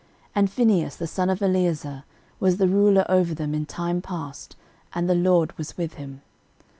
13:009:020 0.29 0.31
And 0.33 0.49
Phinehas 0.51 0.95
the 0.95 1.05
son 1.05 1.29
of 1.29 1.43
Eleazar 1.43 2.03
was 2.39 2.57
the 2.57 2.67
ruler 2.67 3.05
over 3.07 3.35
them 3.35 3.53
in 3.53 3.67
time 3.67 4.01
past, 4.01 4.55
and 4.95 5.07
the 5.07 5.13
LORD 5.13 5.55
was 5.59 5.77
with 5.77 5.93
him. 5.93 6.23